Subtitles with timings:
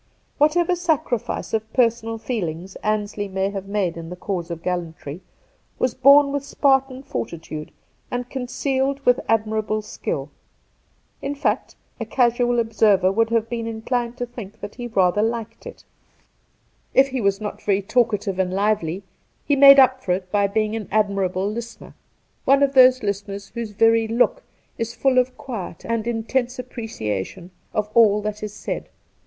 [0.39, 5.21] Whatever sacrifice of personal feelings Ansley may have made in the cause of gallantry
[5.77, 7.71] was borne with Spartan fortitude
[8.09, 10.31] and concealed with ad mirable skill;
[11.21, 15.67] in fact, a casual observer would have been inclined to think that he rather liked
[15.67, 15.83] it.
[16.95, 19.03] 2o8 Two Christmas Days If he was not very talkative and lively,,
[19.47, 21.93] lie made up for it by being an admirable listener—
[22.45, 24.41] one of those listeners whose very look
[24.79, 28.89] is full of quiet and intense appreciation of all that is said.